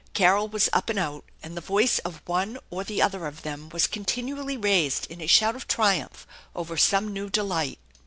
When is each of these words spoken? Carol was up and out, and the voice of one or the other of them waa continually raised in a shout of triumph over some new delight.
Carol 0.15 0.47
was 0.47 0.67
up 0.73 0.89
and 0.89 0.97
out, 0.97 1.25
and 1.43 1.55
the 1.55 1.61
voice 1.61 1.99
of 1.99 2.23
one 2.25 2.57
or 2.71 2.83
the 2.83 3.03
other 3.03 3.27
of 3.27 3.43
them 3.43 3.69
waa 3.69 3.81
continually 3.91 4.57
raised 4.57 5.05
in 5.11 5.21
a 5.21 5.27
shout 5.27 5.55
of 5.55 5.67
triumph 5.67 6.25
over 6.55 6.75
some 6.75 7.13
new 7.13 7.29
delight. 7.29 7.77